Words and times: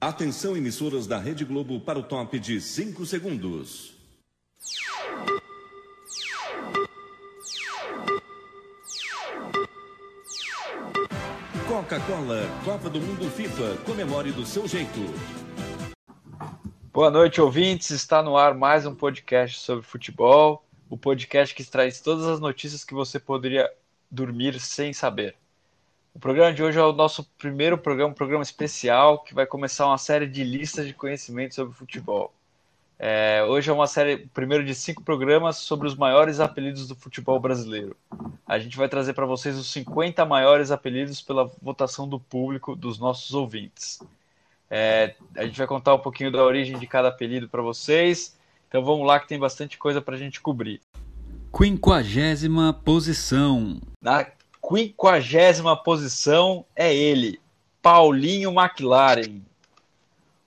Atenção, 0.00 0.56
emissoras 0.56 1.08
da 1.08 1.18
Rede 1.18 1.44
Globo, 1.44 1.80
para 1.80 1.98
o 1.98 2.04
top 2.04 2.38
de 2.38 2.60
5 2.60 3.04
segundos. 3.04 3.94
Coca-Cola, 11.66 12.46
Copa 12.64 12.88
do 12.88 13.00
Mundo 13.00 13.28
FIFA, 13.28 13.76
comemore 13.84 14.30
do 14.30 14.46
seu 14.46 14.68
jeito. 14.68 15.00
Boa 16.92 17.10
noite, 17.10 17.40
ouvintes. 17.40 17.90
Está 17.90 18.22
no 18.22 18.36
ar 18.36 18.54
mais 18.54 18.86
um 18.86 18.94
podcast 18.94 19.58
sobre 19.58 19.84
futebol. 19.84 20.64
O 20.88 20.96
podcast 20.96 21.52
que 21.52 21.64
traz 21.64 22.00
todas 22.00 22.24
as 22.24 22.38
notícias 22.38 22.84
que 22.84 22.94
você 22.94 23.18
poderia 23.18 23.68
dormir 24.08 24.60
sem 24.60 24.92
saber. 24.92 25.34
O 26.14 26.18
programa 26.18 26.52
de 26.52 26.62
hoje 26.62 26.78
é 26.78 26.82
o 26.82 26.92
nosso 26.92 27.24
primeiro 27.38 27.78
programa, 27.78 28.10
um 28.10 28.14
programa 28.14 28.42
especial, 28.42 29.20
que 29.20 29.34
vai 29.34 29.46
começar 29.46 29.86
uma 29.86 29.98
série 29.98 30.26
de 30.26 30.42
listas 30.42 30.86
de 30.86 30.94
conhecimento 30.94 31.54
sobre 31.54 31.74
futebol. 31.74 32.32
É, 32.98 33.44
hoje 33.46 33.70
é 33.70 33.72
uma 33.72 33.86
série, 33.86 34.26
primeiro 34.34 34.64
de 34.64 34.74
cinco 34.74 35.04
programas 35.04 35.58
sobre 35.58 35.86
os 35.86 35.94
maiores 35.94 36.40
apelidos 36.40 36.88
do 36.88 36.96
futebol 36.96 37.38
brasileiro. 37.38 37.96
A 38.44 38.58
gente 38.58 38.76
vai 38.76 38.88
trazer 38.88 39.12
para 39.12 39.26
vocês 39.26 39.56
os 39.56 39.70
50 39.70 40.24
maiores 40.24 40.72
apelidos 40.72 41.20
pela 41.20 41.44
votação 41.62 42.08
do 42.08 42.18
público, 42.18 42.74
dos 42.74 42.98
nossos 42.98 43.32
ouvintes. 43.34 44.00
É, 44.68 45.14
a 45.36 45.44
gente 45.44 45.56
vai 45.56 45.66
contar 45.66 45.94
um 45.94 46.00
pouquinho 46.00 46.32
da 46.32 46.42
origem 46.42 46.78
de 46.78 46.86
cada 46.86 47.08
apelido 47.08 47.48
para 47.48 47.62
vocês. 47.62 48.36
Então 48.68 48.84
vamos 48.84 49.06
lá 49.06 49.20
que 49.20 49.28
tem 49.28 49.38
bastante 49.38 49.78
coisa 49.78 50.00
para 50.00 50.16
a 50.16 50.18
gente 50.18 50.40
cobrir. 50.40 50.80
Quinquagésima 51.56 52.72
posição. 52.72 53.80
Na 54.02 54.26
quinquagésima 54.68 55.74
posição 55.74 56.62
é 56.76 56.94
ele, 56.94 57.40
Paulinho 57.80 58.52
McLaren. 58.52 59.40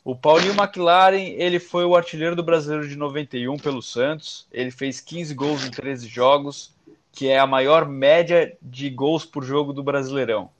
O 0.03 0.15
Paulinho 0.15 0.53
McLaren, 0.53 1.33
ele 1.37 1.59
foi 1.59 1.85
o 1.85 1.95
artilheiro 1.95 2.35
do 2.35 2.43
Brasileiro 2.43 2.87
de 2.87 2.95
91 2.95 3.57
pelo 3.57 3.81
Santos. 3.81 4.45
Ele 4.51 4.69
fez 4.69 5.01
15 5.01 5.33
gols 5.33 5.65
em 5.65 5.71
13 5.71 6.07
jogos, 6.07 6.71
que 7.11 7.29
é 7.29 7.39
a 7.39 7.47
maior 7.47 7.87
média 7.87 8.55
de 8.61 8.91
gols 8.91 9.25
por 9.25 9.43
jogo 9.43 9.73
do 9.73 9.81
Brasileirão. 9.81 10.51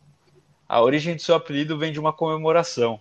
A 0.68 0.82
origem 0.82 1.16
do 1.16 1.22
seu 1.22 1.36
apelido 1.36 1.78
vem 1.78 1.92
de 1.92 2.00
uma 2.00 2.14
comemoração. 2.14 3.00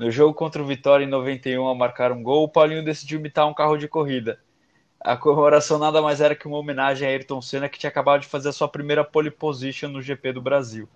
No 0.00 0.10
jogo 0.10 0.32
contra 0.32 0.62
o 0.62 0.66
Vitória 0.66 1.04
em 1.04 1.08
91 1.08 1.68
a 1.68 1.74
marcar 1.74 2.12
um 2.12 2.22
gol, 2.22 2.44
o 2.44 2.48
Paulinho 2.48 2.84
decidiu 2.84 3.18
imitar 3.18 3.46
um 3.46 3.54
carro 3.54 3.76
de 3.76 3.88
corrida. 3.88 4.38
A 5.08 5.16
comemoração 5.16 5.78
nada 5.78 6.02
mais 6.02 6.20
era 6.20 6.34
que 6.34 6.46
uma 6.46 6.58
homenagem 6.58 7.08
a 7.08 7.10
Ayrton 7.10 7.40
Senna, 7.40 7.66
que 7.66 7.78
tinha 7.78 7.88
acabado 7.88 8.20
de 8.20 8.26
fazer 8.26 8.50
a 8.50 8.52
sua 8.52 8.68
primeira 8.68 9.02
pole 9.02 9.30
position 9.30 9.88
no 9.88 10.02
GP 10.02 10.34
do 10.34 10.42
Brasil. 10.42 10.86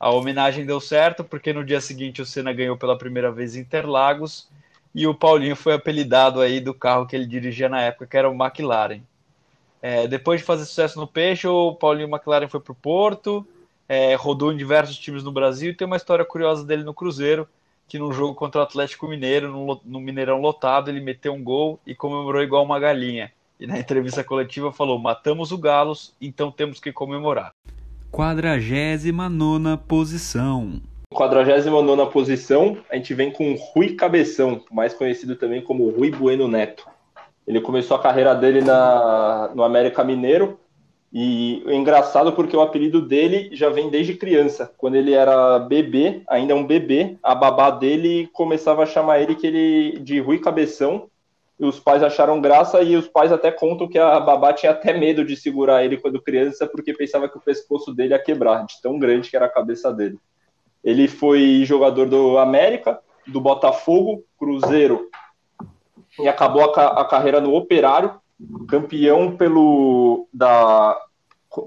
A 0.00 0.10
homenagem 0.10 0.66
deu 0.66 0.80
certo 0.80 1.22
porque 1.22 1.52
no 1.52 1.64
dia 1.64 1.80
seguinte 1.80 2.20
o 2.20 2.26
Senna 2.26 2.52
ganhou 2.52 2.76
pela 2.76 2.98
primeira 2.98 3.30
vez 3.30 3.54
Interlagos 3.54 4.48
e 4.92 5.06
o 5.06 5.14
Paulinho 5.14 5.54
foi 5.54 5.74
apelidado 5.74 6.40
aí 6.40 6.58
do 6.58 6.74
carro 6.74 7.06
que 7.06 7.14
ele 7.14 7.24
dirigia 7.24 7.68
na 7.68 7.80
época, 7.82 8.08
que 8.08 8.16
era 8.16 8.28
o 8.28 8.34
McLaren. 8.34 9.02
É, 9.80 10.08
depois 10.08 10.40
de 10.40 10.44
fazer 10.44 10.64
sucesso 10.64 10.98
no 10.98 11.06
Peixe, 11.06 11.46
o 11.46 11.72
Paulinho 11.72 12.08
McLaren 12.08 12.48
foi 12.48 12.58
para 12.58 12.72
o 12.72 12.74
Porto, 12.74 13.46
é, 13.88 14.16
rodou 14.16 14.52
em 14.52 14.56
diversos 14.56 14.98
times 14.98 15.22
no 15.22 15.30
Brasil 15.30 15.70
e 15.70 15.74
tem 15.76 15.86
uma 15.86 15.96
história 15.96 16.24
curiosa 16.24 16.64
dele 16.64 16.82
no 16.82 16.92
Cruzeiro, 16.92 17.48
que 17.88 17.98
no 17.98 18.12
jogo 18.12 18.34
contra 18.34 18.60
o 18.60 18.64
Atlético 18.64 19.08
Mineiro, 19.08 19.50
no, 19.50 19.80
no 19.84 20.00
Mineirão 20.00 20.40
lotado, 20.40 20.90
ele 20.90 21.00
meteu 21.00 21.32
um 21.32 21.42
gol 21.42 21.78
e 21.86 21.94
comemorou 21.94 22.42
igual 22.42 22.64
uma 22.64 22.78
galinha. 22.78 23.32
E 23.58 23.66
na 23.66 23.78
entrevista 23.78 24.22
coletiva 24.22 24.72
falou: 24.72 24.98
matamos 24.98 25.52
o 25.52 25.58
Galos, 25.58 26.14
então 26.20 26.50
temos 26.50 26.78
que 26.80 26.92
comemorar. 26.92 27.52
49 28.10 29.12
posição. 29.86 30.80
49 31.10 32.12
posição, 32.12 32.76
a 32.90 32.96
gente 32.96 33.14
vem 33.14 33.30
com 33.30 33.54
Rui 33.54 33.94
Cabeção, 33.94 34.62
mais 34.70 34.92
conhecido 34.92 35.36
também 35.36 35.62
como 35.62 35.88
Rui 35.90 36.10
Bueno 36.10 36.48
Neto. 36.48 36.86
Ele 37.46 37.60
começou 37.60 37.96
a 37.96 38.02
carreira 38.02 38.34
dele 38.34 38.60
na, 38.60 39.50
no 39.54 39.62
América 39.62 40.02
Mineiro, 40.02 40.58
e 41.18 41.62
é 41.68 41.74
engraçado 41.74 42.30
porque 42.34 42.54
o 42.54 42.60
apelido 42.60 43.00
dele 43.00 43.48
já 43.50 43.70
vem 43.70 43.88
desde 43.88 44.12
criança. 44.12 44.70
Quando 44.76 44.96
ele 44.96 45.14
era 45.14 45.58
bebê, 45.58 46.20
ainda 46.28 46.54
um 46.54 46.66
bebê, 46.66 47.16
a 47.22 47.34
babá 47.34 47.70
dele 47.70 48.28
começava 48.34 48.82
a 48.82 48.86
chamar 48.86 49.22
ele 49.22 49.34
que 49.34 49.46
ele 49.46 49.98
de 50.00 50.20
Rui 50.20 50.38
Cabeção, 50.38 51.08
e 51.58 51.64
os 51.64 51.80
pais 51.80 52.02
acharam 52.02 52.38
graça 52.38 52.82
e 52.82 52.94
os 52.96 53.08
pais 53.08 53.32
até 53.32 53.50
contam 53.50 53.88
que 53.88 53.98
a 53.98 54.20
babá 54.20 54.52
tinha 54.52 54.72
até 54.72 54.92
medo 54.92 55.24
de 55.24 55.34
segurar 55.36 55.82
ele 55.82 55.96
quando 55.96 56.20
criança 56.20 56.66
porque 56.66 56.92
pensava 56.92 57.30
que 57.30 57.38
o 57.38 57.40
pescoço 57.40 57.94
dele 57.94 58.10
ia 58.10 58.18
quebrar, 58.18 58.66
de 58.66 58.78
tão 58.82 58.98
grande 58.98 59.30
que 59.30 59.36
era 59.36 59.46
a 59.46 59.50
cabeça 59.50 59.90
dele. 59.90 60.18
Ele 60.84 61.08
foi 61.08 61.62
jogador 61.64 62.10
do 62.10 62.36
América, 62.36 63.00
do 63.26 63.40
Botafogo, 63.40 64.22
Cruzeiro 64.38 65.08
e 66.18 66.28
acabou 66.28 66.74
a, 66.74 67.00
a 67.00 67.04
carreira 67.06 67.40
no 67.40 67.54
Operário, 67.54 68.20
campeão 68.68 69.34
pelo 69.34 70.28
da 70.30 71.05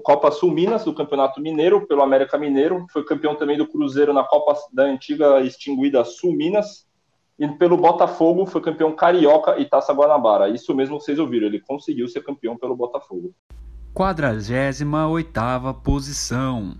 Copa 0.02 0.30
Sul 0.30 0.52
Minas, 0.52 0.84
do 0.84 0.94
Campeonato 0.94 1.40
Mineiro, 1.40 1.86
pelo 1.86 2.02
América 2.02 2.38
Mineiro, 2.38 2.86
foi 2.92 3.04
campeão 3.04 3.34
também 3.34 3.58
do 3.58 3.66
Cruzeiro 3.66 4.12
na 4.12 4.24
Copa 4.24 4.54
da 4.72 4.84
antiga 4.84 5.40
extinguida 5.40 6.04
Sul 6.04 6.32
Minas 6.34 6.86
e 7.38 7.48
pelo 7.48 7.76
Botafogo 7.76 8.44
foi 8.44 8.60
campeão 8.60 8.94
carioca 8.94 9.58
e 9.58 9.64
Taça 9.64 9.94
Guanabara. 9.94 10.50
Isso 10.50 10.74
mesmo 10.74 10.98
que 10.98 11.04
vocês 11.04 11.18
ouviram, 11.18 11.46
ele 11.46 11.60
conseguiu 11.60 12.06
ser 12.06 12.22
campeão 12.22 12.56
pelo 12.56 12.76
Botafogo. 12.76 13.34
48 13.94 15.74
posição. 15.82 16.76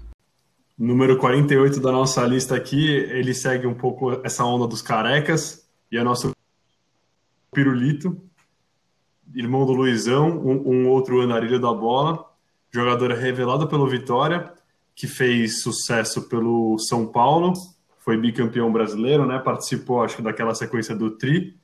Número 0.78 1.19
48 1.19 1.81
da 1.81 1.91
nossa 1.91 2.25
lista 2.26 2.54
aqui, 2.54 2.88
ele 2.91 3.34
segue 3.34 3.66
um 3.66 3.75
pouco 3.75 4.12
essa 4.25 4.44
onda 4.44 4.66
dos 4.66 4.82
carecas 4.82 5.66
e 5.91 5.97
é 5.97 6.04
nosso 6.04 6.32
Pirulito, 7.53 8.16
irmão 9.34 9.66
do 9.66 9.72
Luizão, 9.72 10.28
um, 10.28 10.70
um 10.70 10.88
outro 10.88 11.20
andarilho 11.20 11.59
da 11.59 11.72
bola, 11.72 12.30
jogador 12.72 13.12
revelado 13.12 13.66
pelo 13.66 13.88
Vitória, 13.88 14.53
que 14.94 15.06
fez 15.06 15.62
sucesso 15.62 16.28
pelo 16.28 16.78
São 16.78 17.06
Paulo 17.06 17.53
foi 18.00 18.16
bicampeão 18.16 18.72
brasileiro, 18.72 19.26
né? 19.26 19.38
Participou, 19.38 20.03
acho 20.03 20.16
que, 20.16 20.22
daquela 20.22 20.54
sequência 20.54 20.97
do 20.97 21.10
Tri 21.10 21.56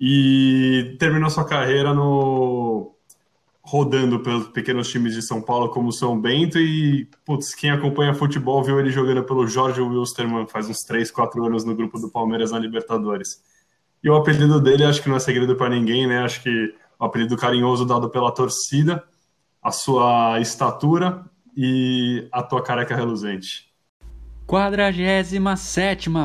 e 0.00 0.96
terminou 0.98 1.30
sua 1.30 1.44
carreira 1.44 1.94
no 1.94 2.92
rodando 3.62 4.20
pelos 4.20 4.48
pequenos 4.48 4.88
times 4.90 5.14
de 5.14 5.22
São 5.22 5.40
Paulo 5.40 5.70
como 5.70 5.90
São 5.90 6.20
Bento 6.20 6.58
e 6.58 7.08
putz, 7.24 7.54
quem 7.54 7.70
acompanha 7.70 8.12
futebol 8.12 8.62
viu 8.62 8.78
ele 8.78 8.90
jogando 8.90 9.24
pelo 9.24 9.46
Jorge 9.46 9.80
Wilstermann 9.80 10.46
faz 10.46 10.68
uns 10.68 10.80
3, 10.80 11.10
4 11.10 11.46
anos 11.46 11.64
no 11.64 11.74
grupo 11.74 11.98
do 11.98 12.10
Palmeiras 12.10 12.50
na 12.52 12.58
Libertadores. 12.58 13.42
E 14.02 14.10
o 14.10 14.14
apelido 14.14 14.60
dele 14.60 14.84
acho 14.84 15.02
que 15.02 15.08
não 15.08 15.16
é 15.16 15.20
segredo 15.20 15.56
para 15.56 15.70
ninguém, 15.70 16.06
né? 16.06 16.22
Acho 16.22 16.42
que 16.42 16.74
o 17.00 17.04
apelido 17.04 17.38
carinhoso 17.38 17.86
dado 17.86 18.10
pela 18.10 18.30
torcida, 18.30 19.02
a 19.64 19.72
sua 19.72 20.38
estatura 20.40 21.24
e 21.56 22.28
a 22.30 22.42
tua 22.42 22.62
careca 22.62 22.94
reluzente. 22.94 23.72
47 24.46 25.40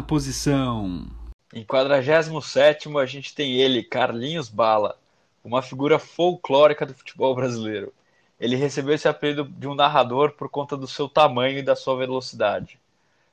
posição. 0.05 1.07
Em 1.53 1.63
47 1.63 2.89
a 2.97 3.05
gente 3.05 3.33
tem 3.33 3.53
ele, 3.53 3.81
Carlinhos 3.81 4.49
Bala, 4.49 4.97
uma 5.41 5.61
figura 5.61 5.97
folclórica 5.97 6.85
do 6.85 6.93
futebol 6.93 7.33
brasileiro. 7.33 7.93
Ele 8.37 8.57
recebeu 8.57 8.93
esse 8.93 9.07
apelido 9.07 9.45
de 9.45 9.67
um 9.67 9.73
narrador 9.73 10.33
por 10.33 10.49
conta 10.49 10.75
do 10.75 10.87
seu 10.87 11.07
tamanho 11.07 11.59
e 11.59 11.63
da 11.63 11.77
sua 11.77 11.95
velocidade. 11.95 12.77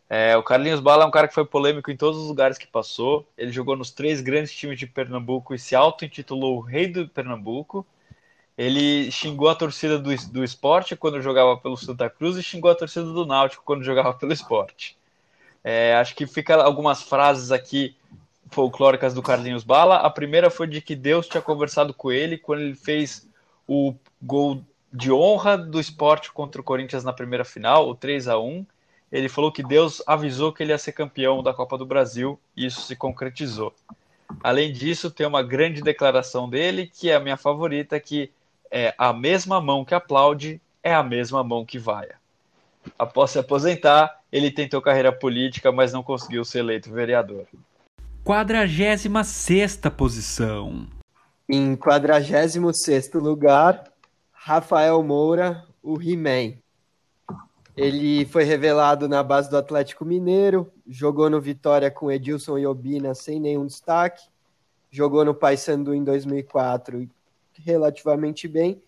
É, 0.09 0.37
o 0.37 0.43
Carlinhos 0.43 0.79
Bala 0.79 1.03
é 1.03 1.07
um 1.07 1.11
cara 1.11 1.27
que 1.27 1.35
foi 1.35 1.45
polêmico 1.45 1.91
em 1.91 1.97
todos 1.97 2.21
os 2.21 2.29
lugares 2.29 2.57
que 2.57 2.67
passou. 2.67 3.27
Ele 3.37 3.51
jogou 3.51 3.77
nos 3.77 3.91
três 3.91 4.21
grandes 4.21 4.53
times 4.53 4.79
de 4.79 4.87
Pernambuco 4.87 5.53
e 5.53 5.59
se 5.59 5.75
auto-intitulou 5.75 6.59
o 6.59 6.61
Rei 6.61 6.87
do 6.87 7.09
Pernambuco. 7.09 7.85
Ele 8.57 9.11
xingou 9.11 9.49
a 9.49 9.55
torcida 9.55 9.99
do, 9.99 10.15
do 10.33 10.43
esporte 10.43 10.97
quando 10.97 11.21
jogava 11.21 11.57
pelo 11.57 11.77
Santa 11.77 12.09
Cruz 12.09 12.37
e 12.37 12.43
xingou 12.43 12.71
a 12.71 12.75
torcida 12.75 13.05
do 13.05 13.27
Náutico 13.27 13.65
quando 13.65 13.85
jogava 13.85 14.15
pelo 14.15 14.33
esporte. 14.33 14.97
É, 15.63 15.95
acho 15.97 16.15
que 16.15 16.27
fica 16.27 16.55
algumas 16.63 17.03
frases 17.03 17.51
aqui 17.53 17.95
folclóricas 18.51 19.13
do 19.13 19.23
Carlinhos 19.23 19.65
Bala. 19.65 19.97
A 19.97 20.09
primeira 20.09 20.49
foi 20.49 20.67
de 20.67 20.81
que 20.81 20.95
Deus 20.95 21.27
tinha 21.29 21.43
conversado 21.43 21.93
com 21.93 22.11
ele 22.13 22.39
quando 22.39 22.63
ele 22.63 22.75
fez 22.75 23.29
o 23.69 23.95
gol 24.23 24.63
de 24.93 25.13
honra 25.13 25.59
do 25.59 25.81
esporte 25.81 26.33
contra 26.33 26.61
o 26.61 26.65
Corinthians 26.65 27.05
na 27.05 27.13
primeira 27.13 27.45
final, 27.45 27.89
o 27.89 27.95
3 27.95 28.29
a 28.29 28.39
1 28.39 28.65
Ele 29.13 29.29
falou 29.29 29.53
que 29.53 29.63
Deus 29.63 30.03
avisou 30.07 30.53
que 30.53 30.63
ele 30.63 30.73
ia 30.73 30.79
ser 30.79 30.93
campeão 30.93 31.43
da 31.43 31.53
Copa 31.53 31.77
do 31.77 31.85
Brasil 31.85 32.39
e 32.57 32.65
isso 32.65 32.81
se 32.81 32.97
concretizou. 32.97 33.75
Além 34.43 34.73
disso, 34.73 35.11
tem 35.11 35.27
uma 35.27 35.43
grande 35.43 35.83
declaração 35.83 36.49
dele, 36.49 36.91
que 36.93 37.11
é 37.11 37.15
a 37.15 37.21
minha 37.21 37.37
favorita, 37.37 38.01
que 38.01 38.31
é 38.71 38.95
a 38.99 39.13
mesma 39.13 39.61
mão 39.61 39.85
que 39.85 39.95
aplaude 39.95 40.61
é 40.83 40.95
a 40.95 41.03
mesma 41.03 41.43
mão 41.43 41.65
que 41.65 41.79
vai. 41.79 42.09
Após 42.99 43.33
se 43.33 43.39
aposentar, 43.39 44.21
ele 44.31 44.51
tentou 44.51 44.81
carreira 44.81 45.11
política, 45.11 45.73
mas 45.73 45.93
não 45.93 46.03
conseguiu 46.03 46.45
ser 46.45 46.61
eleito 46.61 46.93
vereador. 46.93 47.47
46 48.23 49.81
posição. 49.97 50.87
Em 51.49 51.75
46 51.77 53.13
lugar, 53.15 53.85
Rafael 54.33 55.03
Moura, 55.03 55.65
o 55.83 56.01
He-Man. 56.01 56.55
Ele 57.77 58.25
foi 58.27 58.45
revelado 58.45 59.09
na 59.09 59.23
base 59.23 59.51
do 59.51 59.57
Atlético 59.57 60.05
Mineiro, 60.05 60.73
jogou 60.87 61.29
no 61.29 61.41
Vitória 61.41 61.91
com 61.91 62.11
Edilson 62.11 62.59
e 62.59 62.67
Obina 62.67 63.15
sem 63.15 63.39
nenhum 63.39 63.67
destaque, 63.67 64.23
jogou 64.91 65.25
no 65.25 65.35
Paysandu 65.35 65.93
em 65.93 66.03
2004 66.03 67.09
relativamente 67.63 68.47
bem 68.49 68.83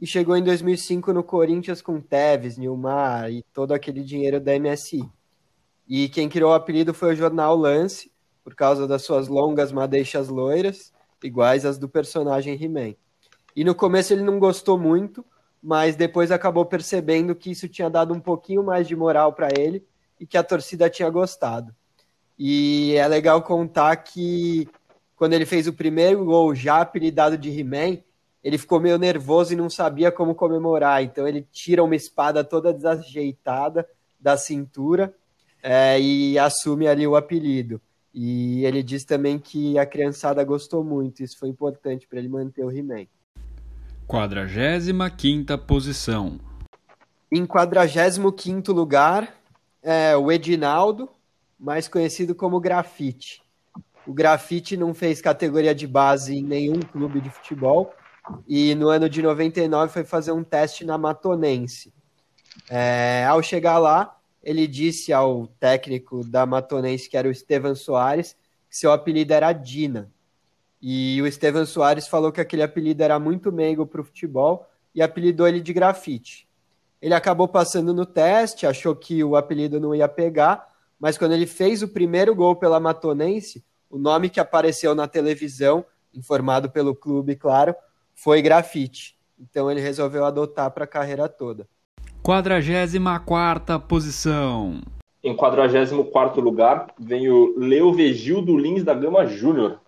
e 0.00 0.06
chegou 0.06 0.36
em 0.36 0.42
2005 0.42 1.12
no 1.12 1.22
Corinthians 1.22 1.80
com 1.80 2.00
Tevez, 2.00 2.58
Nilmar 2.58 3.30
e 3.30 3.42
todo 3.52 3.72
aquele 3.72 4.02
dinheiro 4.02 4.40
da 4.40 4.58
MSI. 4.58 5.08
E 5.88 6.08
quem 6.08 6.28
criou 6.28 6.50
o 6.50 6.54
apelido 6.54 6.92
foi 6.92 7.12
o 7.12 7.16
jornal 7.16 7.56
Lance, 7.56 8.10
por 8.42 8.54
causa 8.54 8.86
das 8.86 9.02
suas 9.02 9.28
longas 9.28 9.72
madeixas 9.72 10.28
loiras, 10.28 10.92
iguais 11.22 11.64
às 11.64 11.78
do 11.78 11.88
personagem 11.88 12.62
He-Man. 12.62 12.94
E 13.56 13.64
no 13.64 13.74
começo 13.74 14.12
ele 14.12 14.22
não 14.22 14.38
gostou 14.38 14.78
muito, 14.78 15.24
mas 15.62 15.96
depois 15.96 16.30
acabou 16.30 16.66
percebendo 16.66 17.34
que 17.34 17.50
isso 17.50 17.68
tinha 17.68 17.88
dado 17.88 18.12
um 18.12 18.20
pouquinho 18.20 18.62
mais 18.62 18.86
de 18.86 18.94
moral 18.94 19.32
para 19.32 19.48
ele 19.56 19.84
e 20.20 20.26
que 20.26 20.36
a 20.36 20.42
torcida 20.42 20.90
tinha 20.90 21.08
gostado. 21.08 21.74
E 22.38 22.94
é 22.96 23.06
legal 23.06 23.42
contar 23.42 23.96
que 23.96 24.68
quando 25.16 25.32
ele 25.32 25.46
fez 25.46 25.66
o 25.66 25.72
primeiro 25.72 26.24
gol 26.24 26.54
já 26.54 26.80
apelidado 26.80 27.38
de 27.38 27.48
He-Man, 27.48 27.98
ele 28.44 28.58
ficou 28.58 28.78
meio 28.78 28.98
nervoso 28.98 29.54
e 29.54 29.56
não 29.56 29.70
sabia 29.70 30.12
como 30.12 30.34
comemorar. 30.34 31.02
Então 31.02 31.26
ele 31.26 31.48
tira 31.50 31.82
uma 31.82 31.96
espada 31.96 32.44
toda 32.44 32.74
desajeitada 32.74 33.88
da 34.20 34.36
cintura 34.36 35.14
é, 35.62 35.98
e 35.98 36.38
assume 36.38 36.86
ali 36.86 37.06
o 37.06 37.16
apelido. 37.16 37.80
E 38.12 38.64
ele 38.66 38.82
diz 38.82 39.02
também 39.02 39.38
que 39.38 39.78
a 39.78 39.86
criançada 39.86 40.44
gostou 40.44 40.84
muito, 40.84 41.22
isso 41.22 41.38
foi 41.38 41.48
importante 41.48 42.06
para 42.06 42.18
ele 42.18 42.28
manter 42.28 42.64
o 42.64 42.70
He-Man. 42.70 43.06
45 44.06 45.58
posição. 45.58 46.38
Em 47.32 47.46
45 47.46 48.70
lugar, 48.72 49.34
é 49.82 50.14
o 50.16 50.30
Edinaldo, 50.30 51.08
mais 51.58 51.88
conhecido 51.88 52.34
como 52.34 52.60
Grafite. 52.60 53.42
O 54.06 54.12
Grafite 54.12 54.76
não 54.76 54.92
fez 54.92 55.20
categoria 55.20 55.74
de 55.74 55.86
base 55.86 56.36
em 56.36 56.42
nenhum 56.42 56.78
clube 56.78 57.20
de 57.20 57.30
futebol, 57.30 57.92
e 58.46 58.74
no 58.74 58.88
ano 58.88 59.08
de 59.08 59.22
99 59.22 59.92
foi 59.92 60.04
fazer 60.04 60.32
um 60.32 60.44
teste 60.44 60.84
na 60.84 60.96
Matonense. 60.96 61.92
É, 62.68 63.24
ao 63.28 63.42
chegar 63.42 63.78
lá, 63.78 64.16
ele 64.42 64.66
disse 64.66 65.12
ao 65.12 65.46
técnico 65.58 66.24
da 66.24 66.46
Matonense, 66.46 67.08
que 67.08 67.16
era 67.16 67.28
o 67.28 67.30
Estevan 67.30 67.74
Soares, 67.74 68.36
que 68.68 68.76
seu 68.76 68.92
apelido 68.92 69.32
era 69.32 69.52
Dina. 69.52 70.10
E 70.80 71.20
o 71.22 71.26
Estevan 71.26 71.64
Soares 71.64 72.06
falou 72.06 72.30
que 72.30 72.40
aquele 72.40 72.62
apelido 72.62 73.02
era 73.02 73.18
muito 73.18 73.50
meigo 73.50 73.86
para 73.86 74.00
o 74.00 74.04
futebol 74.04 74.68
e 74.94 75.02
apelidou 75.02 75.48
ele 75.48 75.60
de 75.60 75.72
grafite. 75.72 76.46
Ele 77.00 77.14
acabou 77.14 77.48
passando 77.48 77.92
no 77.92 78.06
teste, 78.06 78.66
achou 78.66 78.94
que 78.94 79.22
o 79.24 79.36
apelido 79.36 79.80
não 79.80 79.94
ia 79.94 80.08
pegar, 80.08 80.66
mas 80.98 81.18
quando 81.18 81.32
ele 81.32 81.46
fez 81.46 81.82
o 81.82 81.88
primeiro 81.88 82.34
gol 82.34 82.56
pela 82.56 82.80
Matonense, 82.80 83.64
o 83.90 83.98
nome 83.98 84.30
que 84.30 84.40
apareceu 84.40 84.94
na 84.94 85.06
televisão, 85.06 85.84
informado 86.14 86.70
pelo 86.70 86.94
clube, 86.94 87.36
claro, 87.36 87.74
foi 88.14 88.40
grafite. 88.40 89.16
Então 89.38 89.70
ele 89.70 89.80
resolveu 89.80 90.24
adotar 90.24 90.70
para 90.70 90.84
a 90.84 90.88
carreira 90.88 91.28
toda. 91.28 91.66
44 92.22 93.80
posição. 93.80 94.80
Em 95.22 95.34
44 95.34 96.40
lugar 96.40 96.86
vem 96.98 97.28
o 97.28 97.54
Leovegildo 97.58 98.56
Lins 98.56 98.84
da 98.84 98.94
Gama 98.94 99.26
Júnior, 99.26 99.80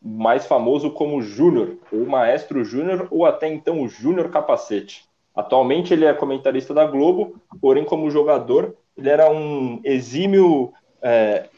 mais 0.00 0.46
famoso 0.46 0.90
como 0.90 1.22
Júnior, 1.22 1.76
ou 1.90 2.06
Maestro 2.06 2.64
Júnior, 2.64 3.06
ou 3.10 3.24
até 3.24 3.48
então 3.48 3.82
o 3.82 3.88
Júnior 3.88 4.30
Capacete. 4.30 5.04
Atualmente 5.34 5.94
ele 5.94 6.04
é 6.04 6.12
comentarista 6.12 6.74
da 6.74 6.86
Globo, 6.86 7.40
porém 7.60 7.84
como 7.84 8.10
jogador 8.10 8.74
ele 8.96 9.08
era 9.08 9.30
um 9.30 9.80
exímio 9.84 10.72
é, 11.00 11.48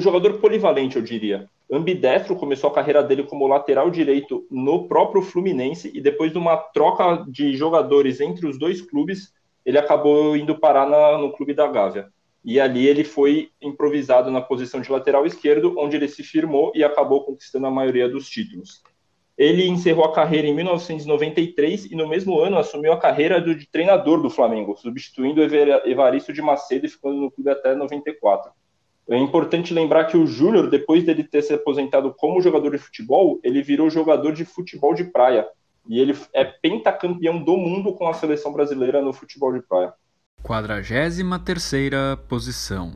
jogador 0.00 0.34
polivalente, 0.34 0.96
eu 0.96 1.02
diria 1.02 1.48
ambidestro, 1.70 2.36
começou 2.36 2.70
a 2.70 2.72
carreira 2.72 3.02
dele 3.02 3.24
como 3.24 3.46
lateral 3.46 3.90
direito 3.90 4.46
no 4.50 4.88
próprio 4.88 5.22
Fluminense 5.22 5.90
e 5.94 6.00
depois 6.00 6.32
de 6.32 6.38
uma 6.38 6.56
troca 6.56 7.24
de 7.28 7.56
jogadores 7.56 8.20
entre 8.20 8.46
os 8.46 8.58
dois 8.58 8.80
clubes, 8.80 9.32
ele 9.64 9.78
acabou 9.78 10.36
indo 10.36 10.58
parar 10.58 10.88
na, 10.88 11.18
no 11.18 11.32
clube 11.32 11.52
da 11.52 11.66
Gávea. 11.66 12.08
E 12.44 12.58
ali 12.58 12.86
ele 12.86 13.04
foi 13.04 13.50
improvisado 13.60 14.30
na 14.30 14.40
posição 14.40 14.80
de 14.80 14.90
lateral 14.90 15.26
esquerdo, 15.26 15.74
onde 15.76 15.96
ele 15.96 16.08
se 16.08 16.22
firmou 16.22 16.72
e 16.74 16.82
acabou 16.82 17.24
conquistando 17.24 17.66
a 17.66 17.70
maioria 17.70 18.08
dos 18.08 18.28
títulos. 18.28 18.82
Ele 19.36 19.68
encerrou 19.68 20.04
a 20.04 20.12
carreira 20.12 20.48
em 20.48 20.54
1993 20.54 21.92
e 21.92 21.94
no 21.94 22.08
mesmo 22.08 22.40
ano 22.40 22.58
assumiu 22.58 22.92
a 22.92 22.98
carreira 22.98 23.40
de 23.40 23.68
treinador 23.68 24.20
do 24.20 24.30
Flamengo, 24.30 24.76
substituindo 24.76 25.42
Evaristo 25.42 26.32
de 26.32 26.42
Macedo 26.42 26.86
e 26.86 26.88
ficando 26.88 27.20
no 27.20 27.30
clube 27.30 27.50
até 27.50 27.74
94. 27.74 28.50
É 29.10 29.16
importante 29.16 29.72
lembrar 29.72 30.04
que 30.04 30.18
o 30.18 30.26
Júnior, 30.26 30.68
depois 30.68 31.02
dele 31.02 31.24
ter 31.24 31.40
se 31.40 31.54
aposentado 31.54 32.12
como 32.12 32.42
jogador 32.42 32.72
de 32.72 32.78
futebol, 32.78 33.40
ele 33.42 33.62
virou 33.62 33.88
jogador 33.88 34.32
de 34.32 34.44
futebol 34.44 34.94
de 34.94 35.04
praia. 35.04 35.46
E 35.88 35.98
ele 35.98 36.14
é 36.34 36.44
pentacampeão 36.44 37.42
do 37.42 37.56
mundo 37.56 37.94
com 37.94 38.06
a 38.06 38.12
seleção 38.12 38.52
brasileira 38.52 39.00
no 39.00 39.14
futebol 39.14 39.52
de 39.54 39.62
praia. 39.62 39.94
43 40.42 41.20
posição. 42.28 42.92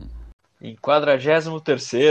Em 0.61 0.75
43 0.75 1.47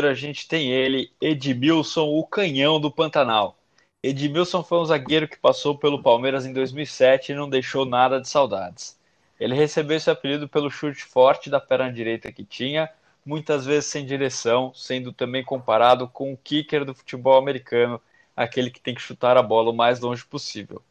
a 0.05 0.15
gente 0.15 0.49
tem 0.49 0.73
ele, 0.73 1.11
Edmilson, 1.21 2.09
o 2.09 2.27
canhão 2.27 2.81
do 2.81 2.91
Pantanal. 2.91 3.57
Edmilson 4.03 4.65
foi 4.65 4.79
um 4.79 4.85
zagueiro 4.85 5.29
que 5.29 5.39
passou 5.39 5.79
pelo 5.79 6.03
Palmeiras 6.03 6.45
em 6.45 6.53
2007 6.53 7.31
e 7.31 7.35
não 7.37 7.49
deixou 7.49 7.87
nada 7.87 8.21
de 8.21 8.29
saudades. 8.29 8.99
Ele 9.39 9.55
recebeu 9.55 9.97
esse 9.97 10.11
apelido 10.11 10.49
pelo 10.49 10.71
chute 10.71 11.05
forte 11.05 11.49
da 11.49 11.61
perna 11.61 11.93
direita 11.93 12.33
que 12.33 12.45
tinha 12.45 12.91
muitas 13.25 13.65
vezes 13.65 13.87
sem 13.87 14.05
direção, 14.05 14.73
sendo 14.75 15.13
também 15.13 15.45
comparado 15.45 16.09
com 16.09 16.33
o 16.33 16.37
kicker 16.37 16.85
do 16.85 16.95
futebol 16.95 17.39
americano, 17.39 18.01
aquele 18.37 18.71
que 18.71 18.81
tem 18.81 18.95
que 18.95 19.01
chutar 19.01 19.37
a 19.37 19.43
bola 19.43 19.71
o 19.71 19.75
mais 19.75 20.01
longe 20.01 20.25
possível. 20.25 20.83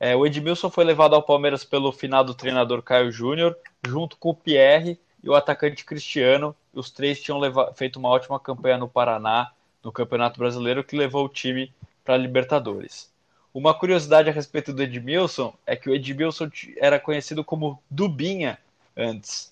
É, 0.00 0.16
o 0.16 0.26
Edmilson 0.26 0.68
foi 0.68 0.84
levado 0.84 1.14
ao 1.14 1.22
Palmeiras 1.22 1.64
pelo 1.64 1.92
final 1.92 2.24
do 2.24 2.34
treinador 2.34 2.82
Caio 2.82 3.12
Júnior, 3.12 3.56
junto 3.86 4.16
com 4.16 4.30
o 4.30 4.34
Pierre 4.34 4.98
e 5.22 5.30
o 5.30 5.34
atacante 5.34 5.84
Cristiano. 5.84 6.56
Os 6.74 6.90
três 6.90 7.22
tinham 7.22 7.40
feito 7.74 8.00
uma 8.00 8.08
ótima 8.08 8.40
campanha 8.40 8.78
no 8.78 8.88
Paraná, 8.88 9.52
no 9.80 9.92
Campeonato 9.92 10.40
Brasileiro, 10.40 10.82
que 10.82 10.96
levou 10.96 11.26
o 11.26 11.28
time 11.28 11.72
para 12.04 12.14
a 12.14 12.18
Libertadores. 12.18 13.12
Uma 13.54 13.74
curiosidade 13.74 14.28
a 14.28 14.32
respeito 14.32 14.72
do 14.72 14.82
Edmilson 14.82 15.54
é 15.66 15.76
que 15.76 15.88
o 15.88 15.94
Edmilson 15.94 16.50
era 16.78 16.98
conhecido 16.98 17.44
como 17.44 17.80
Dubinha 17.88 18.58
antes. 18.96 19.51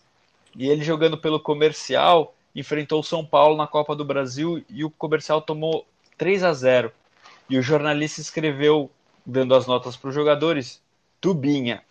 E 0.57 0.69
ele 0.69 0.83
jogando 0.83 1.17
pelo 1.17 1.41
comercial 1.41 2.35
enfrentou 2.55 3.01
o 3.01 3.05
São 3.05 3.25
Paulo 3.25 3.57
na 3.57 3.67
Copa 3.67 3.95
do 3.95 4.05
Brasil 4.05 4.65
e 4.69 4.85
o 4.85 4.91
comercial 4.91 5.41
tomou 5.41 5.87
3 6.19 6.43
a 6.43 6.53
0. 6.53 6.93
E 7.49 7.59
o 7.59 7.63
jornalista 7.63 8.21
escreveu, 8.21 8.91
dando 9.25 9.55
as 9.55 9.67
notas 9.67 9.97
para 9.97 10.09
os 10.09 10.15
jogadores, 10.15 10.81
Tubinha. 11.21 11.83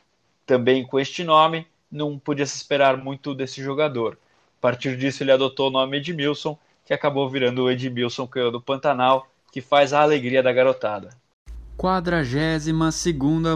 Também 0.45 0.85
com 0.85 0.99
este 0.99 1.23
nome, 1.23 1.67
não 1.91 2.17
podia 2.17 2.45
se 2.45 2.55
esperar 2.55 2.97
muito 2.97 3.33
desse 3.33 3.61
jogador. 3.61 4.17
A 4.59 4.61
partir 4.61 4.97
disso, 4.97 5.23
ele 5.23 5.31
adotou 5.31 5.67
o 5.67 5.71
nome 5.71 5.97
Edmilson, 5.97 6.57
que 6.85 6.93
acabou 6.93 7.29
virando 7.29 7.63
o 7.63 7.71
Edmilson 7.71 8.27
Canhão 8.27 8.51
do 8.51 8.61
Pantanal, 8.61 9.27
que 9.51 9.61
faz 9.61 9.93
a 9.93 10.01
alegria 10.01 10.43
da 10.43 10.51
garotada. 10.51 11.09
42 11.77 12.71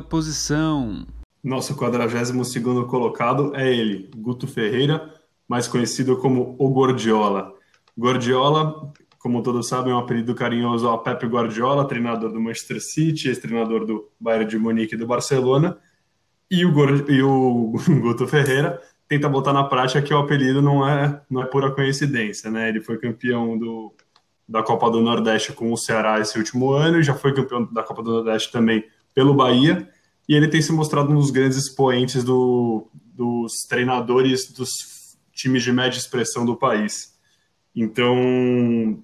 posição. 0.10 1.06
Nosso 1.44 1.76
42 1.76 2.32
colocado 2.88 3.54
é 3.54 3.70
ele, 3.70 4.10
Guto 4.16 4.48
Ferreira, 4.48 5.14
mais 5.48 5.68
conhecido 5.68 6.16
como 6.16 6.56
o 6.58 6.70
Gordiola. 6.70 7.54
Gordiola, 7.98 8.94
como 9.20 9.44
todos 9.44 9.68
sabem, 9.68 9.92
é 9.92 9.96
um 9.96 10.00
apelido 10.00 10.34
carinhoso 10.34 10.88
ao 10.88 11.04
Pep 11.04 11.26
Guardiola, 11.26 11.86
treinador 11.86 12.32
do 12.32 12.40
Manchester 12.40 12.82
City, 12.82 13.28
ex-treinador 13.28 13.86
do 13.86 14.10
Bayern 14.18 14.50
de 14.50 14.58
Munique 14.58 14.96
e 14.96 14.98
do 14.98 15.06
Barcelona. 15.06 15.78
E 16.50 16.66
o, 16.66 16.72
Gord... 16.72 17.12
e 17.12 17.22
o 17.22 17.74
Guto 18.02 18.26
Ferreira 18.26 18.82
tenta 19.08 19.28
botar 19.28 19.52
na 19.52 19.66
prática 19.66 20.02
que 20.02 20.14
o 20.14 20.20
apelido 20.20 20.62
não 20.62 20.88
é, 20.88 21.22
não 21.30 21.42
é 21.42 21.46
pura 21.46 21.72
coincidência, 21.72 22.50
né? 22.50 22.70
Ele 22.70 22.80
foi 22.80 22.98
campeão 22.98 23.58
do, 23.58 23.94
da 24.48 24.64
Copa 24.64 24.90
do 24.90 25.02
Nordeste 25.02 25.52
com 25.52 25.74
o 25.74 25.78
Ceará 25.78 26.22
esse 26.22 26.38
último 26.38 26.72
ano 26.72 27.00
e 27.00 27.04
já 27.04 27.14
foi 27.14 27.34
campeão 27.34 27.66
da 27.66 27.84
Copa 27.84 28.02
do 28.02 28.12
Nordeste 28.12 28.50
também 28.50 28.86
pelo 29.14 29.34
Bahia 29.34 29.90
e 30.28 30.36
ele 30.36 30.48
tem 30.48 30.62
se 30.62 30.72
mostrado 30.72 31.12
um 31.12 31.16
dos 31.16 31.32
grandes 31.32 31.58
expoentes 31.58 32.24
do, 32.24 32.88
dos 32.94 33.64
treinadores 33.68 34.52
dos 34.52 35.18
times 35.34 35.64
de 35.64 35.72
média 35.72 35.98
expressão 35.98 36.46
do 36.46 36.56
país. 36.56 37.14
Então, 37.76 38.16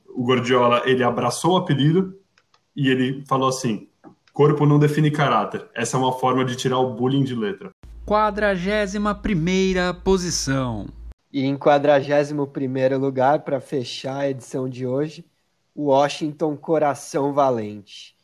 o 0.08 0.24
Gordiola, 0.24 0.84
ele 0.86 1.04
abraçou 1.04 1.54
o 1.54 1.58
apelido 1.58 2.16
e 2.76 2.88
ele 2.88 3.24
falou 3.28 3.50
assim, 3.50 3.88
corpo 4.32 4.66
não 4.66 4.80
define 4.80 5.12
caráter. 5.12 5.68
Essa 5.74 5.98
é 5.98 6.00
uma 6.00 6.14
forma 6.14 6.46
de 6.46 6.56
tirar 6.56 6.80
o 6.80 6.94
bullying 6.94 7.24
de 7.24 7.36
letra. 7.36 7.72
41ª 8.08 9.94
posição. 10.02 10.88
E 11.32 11.46
em 11.46 11.58
41º 11.58 12.98
lugar, 12.98 13.42
para 13.42 13.60
fechar 13.60 14.18
a 14.18 14.30
edição 14.30 14.70
de 14.70 14.86
hoje, 14.86 15.26
o 15.76 15.86
Washington 15.86 16.56
Coração 16.58 17.34
Valente. 17.34 18.16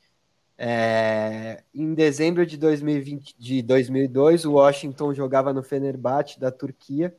É, 0.57 1.63
em 1.73 1.93
dezembro 1.93 2.45
de, 2.45 2.57
2020, 2.57 3.35
de 3.37 3.61
2002, 3.61 4.45
o 4.45 4.53
Washington 4.53 5.13
jogava 5.13 5.51
no 5.51 5.61
Fenerbahçe 5.61 6.39
da 6.39 6.49
Turquia, 6.51 7.13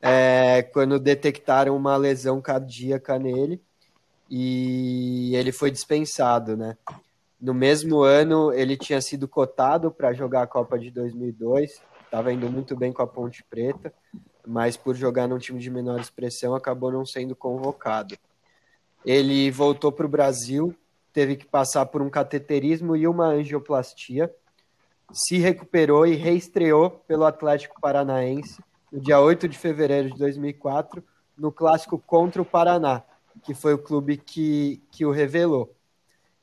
é, 0.00 0.62
quando 0.62 0.98
detectaram 0.98 1.76
uma 1.76 1.96
lesão 1.96 2.40
cardíaca 2.40 3.18
nele 3.18 3.60
e 4.28 5.36
ele 5.36 5.52
foi 5.52 5.70
dispensado, 5.70 6.56
né? 6.56 6.76
No 7.40 7.52
mesmo 7.52 8.00
ano, 8.00 8.52
ele 8.52 8.76
tinha 8.76 9.00
sido 9.00 9.28
cotado 9.28 9.90
para 9.90 10.12
jogar 10.12 10.42
a 10.42 10.46
Copa 10.46 10.78
de 10.78 10.90
2002, 10.90 11.82
estava 12.04 12.32
indo 12.32 12.50
muito 12.50 12.76
bem 12.76 12.92
com 12.92 13.02
a 13.02 13.06
Ponte 13.06 13.44
Preta, 13.44 13.92
mas 14.46 14.76
por 14.76 14.94
jogar 14.94 15.28
num 15.28 15.38
time 15.38 15.60
de 15.60 15.70
menor 15.70 16.00
expressão 16.00 16.54
acabou 16.54 16.90
não 16.90 17.04
sendo 17.04 17.36
convocado. 17.36 18.16
Ele 19.04 19.50
voltou 19.50 19.92
para 19.92 20.06
o 20.06 20.08
Brasil 20.08 20.74
teve 21.12 21.36
que 21.36 21.46
passar 21.46 21.86
por 21.86 22.00
um 22.00 22.10
cateterismo 22.10 22.96
e 22.96 23.06
uma 23.06 23.26
angioplastia, 23.26 24.34
se 25.12 25.38
recuperou 25.38 26.06
e 26.06 26.14
reestreou 26.14 26.90
pelo 26.90 27.24
Atlético 27.24 27.80
Paranaense 27.80 28.62
no 28.90 29.00
dia 29.00 29.20
8 29.20 29.48
de 29.48 29.58
fevereiro 29.58 30.10
de 30.10 30.18
2004, 30.18 31.02
no 31.36 31.50
clássico 31.50 31.98
contra 31.98 32.42
o 32.42 32.44
Paraná, 32.44 33.02
que 33.42 33.54
foi 33.54 33.74
o 33.74 33.78
clube 33.78 34.16
que, 34.16 34.82
que 34.90 35.04
o 35.04 35.10
revelou. 35.10 35.74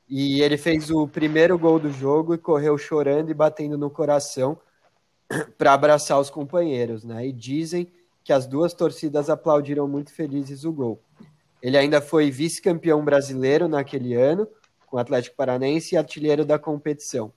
E 0.08 0.42
ele 0.42 0.56
fez 0.56 0.90
o 0.90 1.06
primeiro 1.06 1.56
gol 1.56 1.78
do 1.78 1.92
jogo 1.92 2.34
e 2.34 2.38
correu 2.38 2.76
chorando 2.76 3.30
e 3.30 3.34
batendo 3.34 3.78
no 3.78 3.88
coração 3.88 4.58
para 5.56 5.72
abraçar 5.72 6.18
os 6.18 6.28
companheiros, 6.28 7.04
né? 7.04 7.26
E 7.26 7.32
dizem 7.32 7.92
que 8.24 8.32
as 8.32 8.46
duas 8.46 8.74
torcidas 8.74 9.30
aplaudiram 9.30 9.86
muito 9.86 10.12
felizes 10.12 10.64
o 10.64 10.72
gol. 10.72 11.00
Ele 11.62 11.76
ainda 11.76 12.00
foi 12.00 12.30
vice-campeão 12.30 13.04
brasileiro 13.04 13.68
naquele 13.68 14.14
ano, 14.14 14.48
com 14.90 14.96
o 14.96 15.00
Atlético 15.00 15.36
Paranense 15.36 15.94
e 15.94 15.98
artilheiro 15.98 16.44
da 16.44 16.58
competição. 16.58 17.32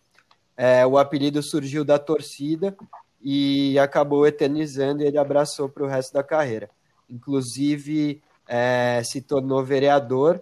É, 0.57 0.85
o 0.85 0.97
apelido 0.97 1.41
surgiu 1.41 1.85
da 1.85 1.99
torcida 1.99 2.75
e 3.21 3.77
acabou 3.79 4.27
eternizando 4.27 5.03
e 5.03 5.05
ele 5.05 5.17
abraçou 5.17 5.69
para 5.69 5.83
o 5.83 5.87
resto 5.87 6.13
da 6.13 6.23
carreira. 6.23 6.69
Inclusive, 7.09 8.21
é, 8.47 9.01
se 9.03 9.21
tornou 9.21 9.63
vereador, 9.63 10.41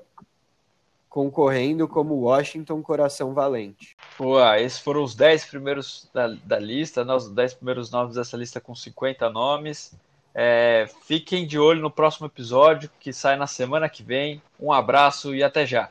concorrendo 1.10 1.88
como 1.88 2.22
Washington 2.22 2.82
Coração 2.82 3.34
Valente. 3.34 3.98
Boa, 4.18 4.60
esses 4.60 4.80
foram 4.80 5.04
os 5.04 5.14
10 5.14 5.46
primeiros 5.46 6.10
da, 6.14 6.28
da 6.46 6.58
lista, 6.58 7.04
né, 7.04 7.14
os 7.14 7.30
10 7.30 7.56
primeiros 7.56 7.92
nomes 7.92 8.16
dessa 8.16 8.38
lista 8.38 8.62
com 8.62 8.74
50 8.74 9.30
nomes. 9.30 9.94
É, 10.34 10.90
fiquem 11.06 11.46
de 11.46 11.60
olho 11.60 11.82
no 11.82 11.92
próximo 11.92 12.28
episódio 12.28 12.90
que 13.00 13.12
sai 13.12 13.36
na 13.36 13.48
semana 13.48 13.90
que 13.90 14.02
vem. 14.02 14.42
Um 14.58 14.72
abraço 14.72 15.36
e 15.36 15.44
até 15.44 15.66
já. 15.66 15.90